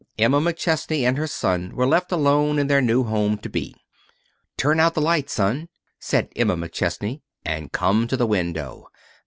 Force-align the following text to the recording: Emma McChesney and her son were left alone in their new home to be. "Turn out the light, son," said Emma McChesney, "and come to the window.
Emma 0.17 0.41
McChesney 0.41 1.01
and 1.03 1.15
her 1.15 1.27
son 1.27 1.75
were 1.75 1.85
left 1.85 2.11
alone 2.11 2.57
in 2.57 2.65
their 2.65 2.81
new 2.81 3.03
home 3.03 3.37
to 3.37 3.47
be. 3.47 3.75
"Turn 4.57 4.79
out 4.79 4.95
the 4.95 4.99
light, 5.01 5.29
son," 5.29 5.69
said 5.99 6.31
Emma 6.35 6.57
McChesney, 6.57 7.21
"and 7.45 7.71
come 7.71 8.07
to 8.07 8.17
the 8.17 8.25
window. 8.25 8.87